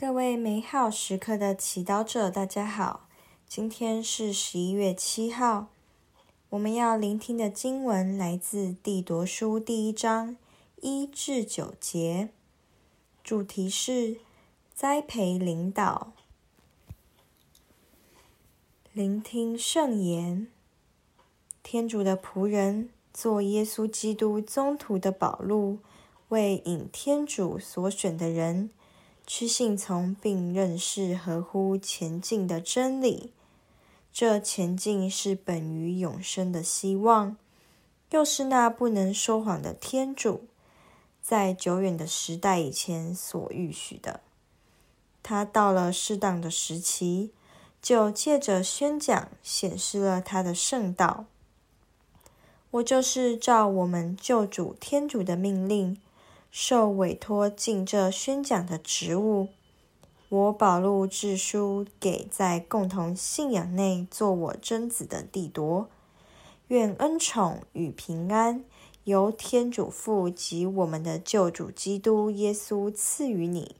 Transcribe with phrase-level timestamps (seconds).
[0.00, 3.08] 各位美好时刻的祈祷者，大家好。
[3.48, 5.66] 今天是十一月七号，
[6.50, 10.36] 我们要聆听的经文来自《地铎书》第一章
[10.80, 12.28] 一至九节，
[13.24, 14.18] 主题是
[14.72, 16.12] 栽培领导。
[18.92, 20.46] 聆听圣言，
[21.64, 25.80] 天主的仆人，做耶稣基督宗徒的宝路，
[26.28, 28.70] 为引天主所选的人。
[29.30, 33.30] 去信从并认识合乎前进的真理，
[34.10, 37.36] 这前进是本于永生的希望，
[38.10, 40.46] 又是那不能说谎的天主
[41.20, 44.20] 在久远的时代以前所预许的。
[45.22, 47.30] 他到了适当的时期，
[47.82, 51.26] 就借着宣讲显示了他的圣道。
[52.70, 55.98] 我就是照我们救主天主的命令。
[56.50, 59.48] 受委托尽这宣讲的职务，
[60.28, 65.88] 我保禄致书给在共同信仰内做我真子的帝铎，
[66.68, 68.64] 愿恩宠与平安
[69.04, 73.76] 由天主父及我们的救主基督耶稣赐予你。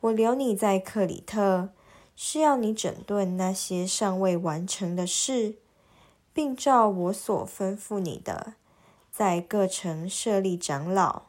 [0.00, 1.70] 我留你在克里特，
[2.16, 5.56] 是要你整顿那些尚未完成的事，
[6.32, 8.54] 并照我所吩咐你的。
[9.10, 11.22] 在各城设立长老，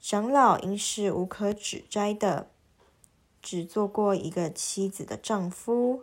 [0.00, 2.48] 长老应是无可指摘的，
[3.40, 6.02] 只做过一个妻子的丈夫，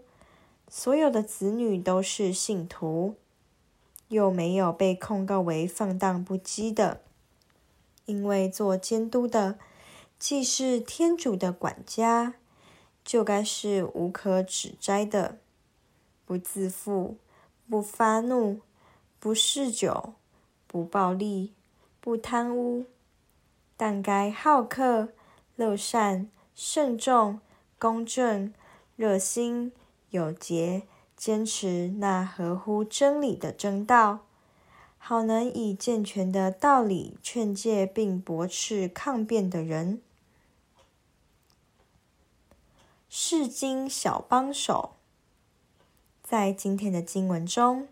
[0.67, 3.15] 所有的子女都是信徒，
[4.07, 7.01] 又没有被控告为放荡不羁的。
[8.05, 9.59] 因为做监督的
[10.17, 12.33] 既是天主的管家，
[13.05, 15.37] 就该是无可指摘的，
[16.25, 17.17] 不自负，
[17.69, 18.61] 不发怒，
[19.19, 20.15] 不嗜酒。
[20.72, 21.52] 不暴力，
[22.00, 22.86] 不贪污，
[23.75, 25.09] 但该好客、
[25.56, 27.42] 乐善、慎重、
[27.80, 28.53] 公正、
[28.95, 29.72] 热心、
[30.12, 30.84] 有节，
[31.17, 34.19] 坚持那合乎真理的正道，
[35.00, 40.00] 好能以健全的道理劝诫并驳斥抗辩的人。
[43.09, 44.91] 世经小帮手，
[46.22, 47.88] 在今天的经文中。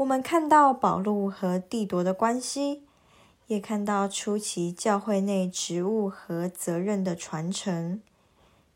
[0.00, 2.82] 我们看到保禄和帝铎的关系，
[3.48, 8.00] 也看到初期教会内职务和责任的传承。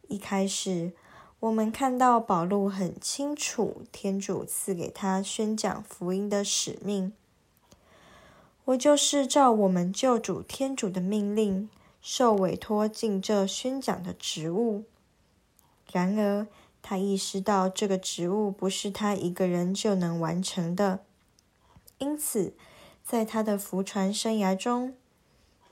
[0.08, 0.92] 一开始，
[1.40, 7.14] 我们看到保禄很清楚天主赐给他宣讲福音的使命。
[8.66, 11.70] 我就是照我们救主天主的命令，
[12.02, 14.84] 受委托尽这宣讲的职务。
[15.90, 16.46] 然而，
[16.82, 21.00] 他意识到这个职务不是他一个人就能完成的。
[21.99, 22.55] 因此，
[23.03, 24.94] 在他的浮船生涯中，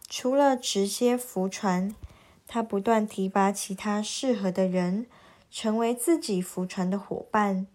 [0.09, 1.94] 除了直接浮船，
[2.47, 5.06] 他不断提拔其他适合的人，
[5.50, 7.66] 成为自己浮船的伙伴。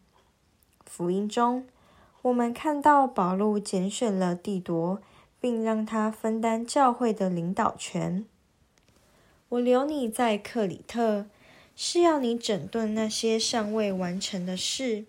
[0.85, 1.67] 福音中，
[2.23, 5.01] 我们看到保禄拣选了帝铎，
[5.39, 8.25] 并让他分担教会的领导权。
[9.49, 11.25] 我留你在克里特，
[11.75, 15.05] 是要你整顿那些尚未完成的事。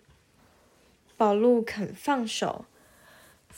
[1.17, 2.65] 保禄肯放手。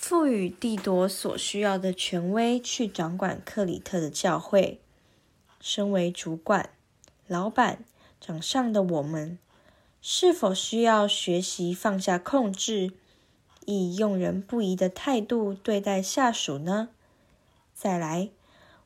[0.01, 4.81] 赋予帝铎所需要的权威，去掌管克里特的教会。
[5.59, 6.71] 身为主管、
[7.27, 7.85] 老板、
[8.19, 9.37] 掌上的我们，
[10.01, 12.93] 是否需要学习放下控制，
[13.67, 16.89] 以用人不疑的态度对待下属呢？
[17.75, 18.31] 再来，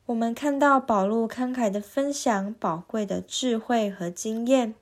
[0.08, 4.76] 我们看到保禄慷慨的分享宝贵的智慧和经验，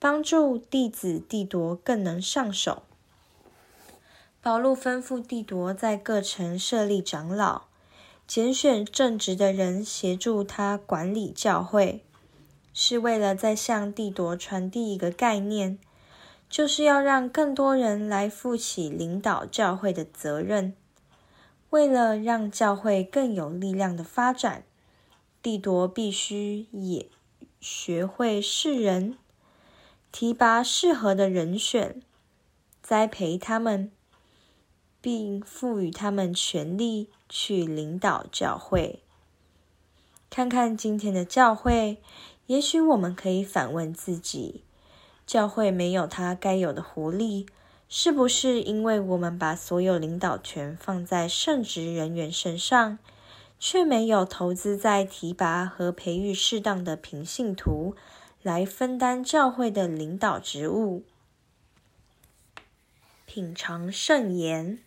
[0.00, 2.82] 帮助弟子帝铎更能上手。
[4.42, 7.66] 保禄吩咐帝铎在各城设立长老，
[8.26, 12.04] 拣选正直的人协助他管理教会，
[12.74, 15.78] 是为了在向帝铎传递一个概念，
[16.50, 20.74] 就是要让更多人来负起领导教会的责任。
[21.70, 24.64] 为了让教会更有力量的发展，
[25.40, 27.08] 帝铎必须也
[27.60, 29.16] 学会示人，
[30.10, 32.02] 提拔适合的人选，
[32.82, 33.92] 栽培他们。
[35.02, 39.00] 并赋予他们权力去领导教会。
[40.30, 41.98] 看看今天的教会，
[42.46, 44.62] 也许我们可以反问自己：
[45.26, 47.46] 教会没有它该有的活力，
[47.88, 52.98] 是不是因为我们把所有领导权放在圣职人员身上，
[53.58, 57.94] 却没有投资在提拔和培育适当的平信徒
[58.40, 61.02] 来分担教会的领导职务？
[63.26, 64.78] 品尝圣言。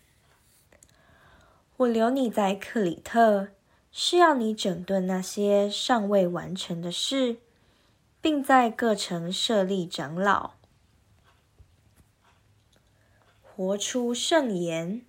[1.78, 3.48] 我留你在克里特，
[3.92, 7.36] 是要你整顿那些尚未完成的事，
[8.22, 10.52] 并在各城设立长老，
[13.42, 15.02] 活出圣言。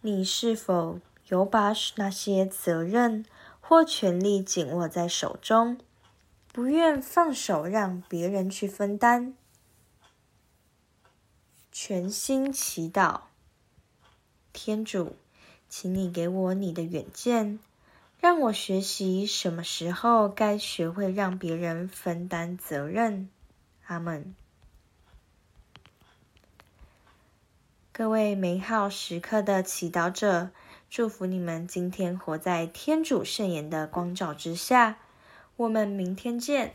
[0.00, 0.98] 你是否
[1.28, 3.24] 有把那些责任
[3.60, 5.78] 或权力紧握在手中，
[6.52, 9.34] 不愿放手让别人去分担？
[11.70, 13.20] 全心祈祷，
[14.52, 15.16] 天主，
[15.76, 17.58] 请你给我你的远见。
[18.20, 23.28] 让我学习什么时候该学会让别人分担责任。
[23.86, 24.36] 阿门。
[27.90, 30.50] 各位美好时刻的祈祷者，
[30.88, 34.98] 祝福你们今天活在天主圣言的光照之下。
[35.56, 36.72] 我们明天见。